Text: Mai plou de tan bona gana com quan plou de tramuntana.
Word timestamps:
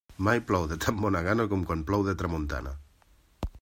Mai 0.27 0.39
plou 0.51 0.63
de 0.71 0.77
tan 0.85 1.03
bona 1.03 1.21
gana 1.29 1.47
com 1.53 1.69
quan 1.71 1.87
plou 1.91 2.09
de 2.09 2.17
tramuntana. 2.23 2.77